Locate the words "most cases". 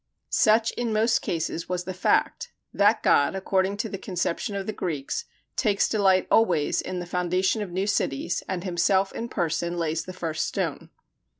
0.91-1.69